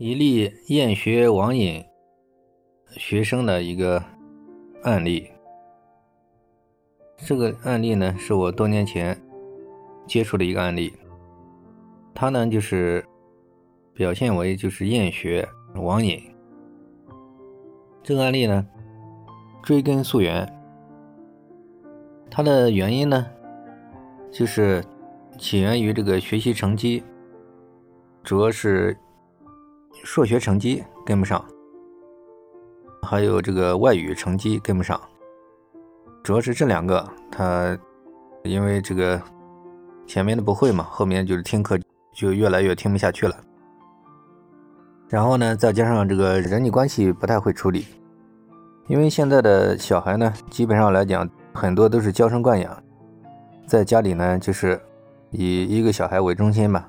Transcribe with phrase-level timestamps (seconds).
[0.00, 1.84] 一例厌学网瘾
[2.86, 4.00] 学生的一个
[4.84, 5.28] 案例。
[7.16, 9.20] 这个案例呢，是我多年前
[10.06, 10.92] 接触的一个案例。
[12.14, 13.04] 他呢，就是
[13.92, 16.22] 表现为就是厌学网瘾。
[18.00, 18.64] 这个案例呢，
[19.64, 20.48] 追根溯源，
[22.30, 23.26] 它的原因呢，
[24.30, 24.80] 就是
[25.36, 27.02] 起源于这个学习成绩，
[28.22, 28.96] 主要是。
[30.02, 31.44] 数学成绩跟不上，
[33.02, 35.00] 还有这个外语成绩跟不上，
[36.22, 37.08] 主要是这两个。
[37.30, 37.78] 他
[38.44, 39.20] 因为这个
[40.06, 41.78] 前面的不会嘛，后面就是听课
[42.12, 43.36] 就越来越听不下去了。
[45.08, 47.86] 然后呢，再加上这个人际关系不太会处理，
[48.86, 52.82] 因为现在的小孩呢，基本上来讲很多都是娇生惯养，
[53.66, 54.80] 在家里呢就是
[55.30, 56.88] 以一个小孩为中心吧，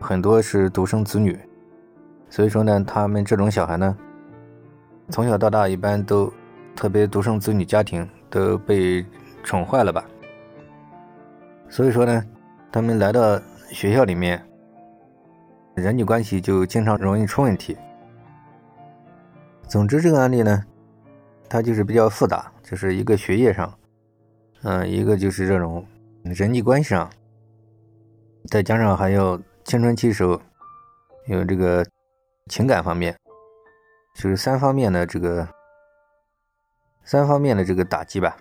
[0.00, 1.38] 很多是独生子女。
[2.32, 3.94] 所以说呢，他们这种小孩呢，
[5.10, 6.32] 从小到大一般都
[6.74, 9.04] 特别独生子女家庭都被
[9.44, 10.02] 宠坏了吧。
[11.68, 12.24] 所以说呢，
[12.72, 14.42] 他们来到学校里面，
[15.74, 17.76] 人际关系就经常容易出问题。
[19.68, 20.64] 总之，这个案例呢，
[21.50, 23.70] 它就是比较复杂，就是一个学业上，
[24.62, 25.86] 嗯，一个就是这种
[26.22, 27.10] 人际关系上，
[28.46, 30.40] 再加上还有青春期时候
[31.26, 31.84] 有这个。
[32.48, 33.16] 情感方面，
[34.14, 35.48] 就是三方面的这个
[37.04, 38.36] 三方面的这个打击吧，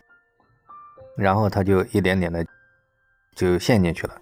[1.16, 2.46] 然后他就一点点的
[3.36, 4.20] 就陷进去了，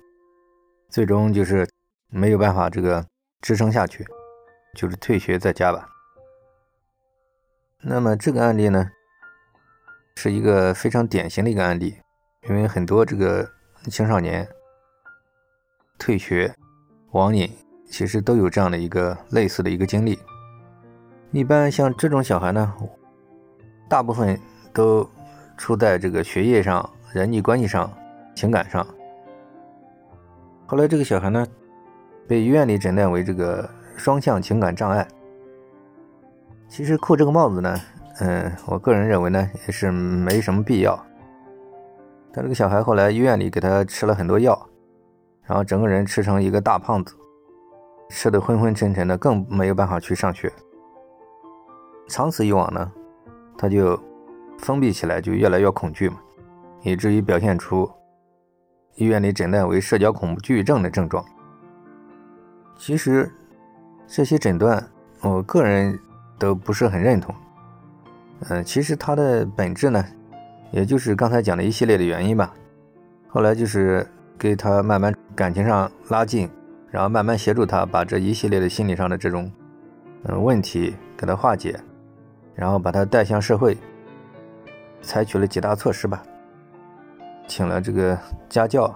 [0.90, 1.68] 最终就是
[2.10, 3.06] 没有办法这个
[3.42, 4.06] 支撑下去，
[4.76, 5.88] 就是退学在家吧。
[7.82, 8.92] 那么这个案例呢，
[10.18, 11.98] 是一个非常典型的一个案例，
[12.50, 13.50] 因为很多这个
[13.90, 14.48] 青少年
[15.98, 16.54] 退学
[17.12, 17.50] 网瘾。
[17.90, 20.18] 其实都有这样的一个类似的一个经历。
[21.32, 22.74] 一般像这种小孩呢，
[23.90, 24.40] 大部分
[24.74, 25.08] 都
[25.58, 27.92] 出在这个学业上、人际关系上、
[28.36, 28.86] 情感上。
[30.66, 31.46] 后来这个小孩呢，
[32.28, 33.68] 被医院里诊断为这个
[33.98, 35.08] 双向情感障碍。
[36.68, 37.80] 其实扣这个帽子呢，
[38.20, 40.98] 嗯，我个人认为呢，也是没什么必要。
[42.32, 44.70] 但这个小孩后来医院里给他吃了很多药，
[45.44, 47.16] 然后整个人吃成一个大胖子。
[48.10, 50.52] 吃的昏昏沉沉的，更没有办法去上学。
[52.08, 52.92] 长此以往呢，
[53.58, 54.00] 他就
[54.58, 56.18] 封闭起来，就越来越恐惧嘛，
[56.82, 57.90] 以至于表现出
[58.96, 61.24] 医院里诊断为社交恐惧症的症状。
[62.78, 63.32] 其实
[64.08, 64.84] 这些诊断，
[65.22, 65.98] 我个人
[66.38, 67.34] 都不是很认同。
[68.50, 70.04] 嗯，其实它的本质呢，
[70.72, 72.54] 也就是刚才讲的一系列的原因吧。
[73.28, 74.06] 后来就是
[74.38, 76.50] 给他慢慢感情上拉近。
[76.92, 79.52] 然后慢慢协助他把这一系列的心理上的这种，
[80.24, 81.80] 嗯问题给他化解，
[82.56, 83.78] 然后把他带向社会，
[85.02, 86.24] 采取了几大措施吧，
[87.48, 88.18] 请了这个
[88.50, 88.94] 家教，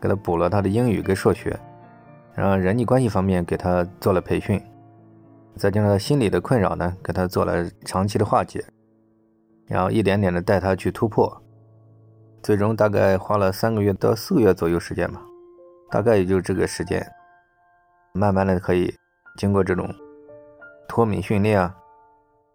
[0.00, 1.54] 给他补了他的英语跟数学，
[2.34, 4.60] 然后人际关系方面给他做了培训，
[5.56, 8.64] 再加上他心理的困扰呢，给他做了长期的化解，
[9.66, 11.42] 然后一点点的带他去突破，
[12.42, 15.20] 最终大概花了三个月到四个月左右时间吧，
[15.90, 17.06] 大概也就这个时间。
[18.16, 18.94] 慢慢的可以
[19.36, 19.88] 经过这种
[20.88, 21.76] 脱敏训练啊，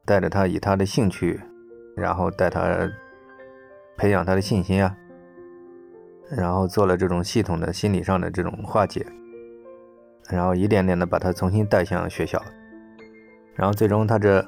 [0.05, 1.39] 带着他以他的兴趣，
[1.95, 2.89] 然后带他
[3.97, 4.95] 培养他的信心啊，
[6.31, 9.05] 然后做了这种系统的心理上的这种化解，
[10.29, 12.41] 然后一点点的把他重新带向学校，
[13.53, 14.43] 然后最终他这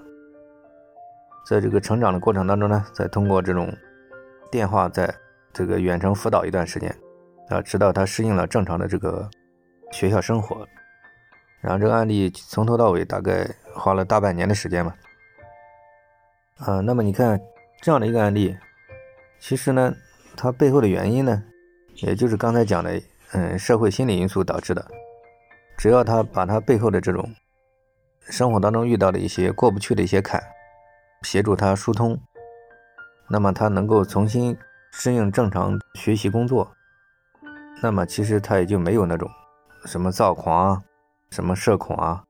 [1.46, 3.72] 在这个成长的过程当中呢，再通过这种
[4.50, 5.14] 电话在
[5.52, 6.90] 这个远程辅导一段时间，
[7.50, 9.30] 啊，直到他适应了正常的这个
[9.92, 10.66] 学校生活。
[11.64, 14.94] 然后这个案例从头到尾大概花了大半年的时间吧。
[16.58, 17.40] 啊，那么你看
[17.82, 18.56] 这样的一个案例，
[19.40, 19.94] 其实呢，
[20.36, 21.42] 它背后的原因呢，
[21.96, 23.02] 也就是刚才讲的，
[23.32, 24.86] 嗯，社会心理因素导致的。
[25.78, 27.34] 只要他把他背后的这种
[28.20, 30.44] 生活当中遇到的一些过不去的一些坎，
[31.24, 32.20] 协助他疏通，
[33.30, 34.56] 那么他能够重新
[34.92, 36.72] 适应正常学习工作，
[37.82, 39.30] 那么其实他也就没有那种
[39.86, 40.84] 什么躁狂啊。
[41.34, 42.24] 什么社恐啊，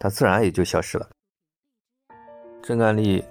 [0.00, 1.08] 他自然也就消失了。
[2.60, 3.24] 这个案例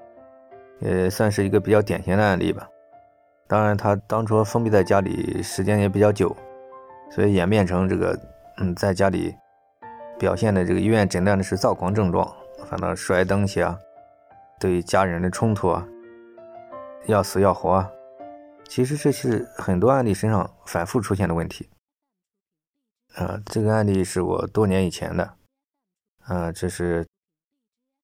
[0.80, 2.66] 也算是一个比较典型的案例吧。
[3.46, 6.34] 当然，他当初封闭在家里时间也比较久，
[7.12, 8.18] 所以演变成这个，
[8.60, 9.36] 嗯，在家里
[10.18, 12.34] 表现的这个医院诊断的是躁狂症状，
[12.70, 13.78] 反正摔东西啊，
[14.62, 15.86] 对家人的冲突啊，
[17.06, 17.92] 要死要活啊。
[18.70, 21.70] 其实这是很多案例身上反复出现的问题。
[23.18, 25.38] 啊，这个案例是我多年以前的，
[26.20, 27.04] 啊，这是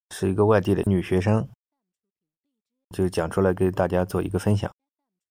[0.10, 1.48] 是一个外地的女学生，
[2.96, 4.73] 就讲出来给大家做一个分享。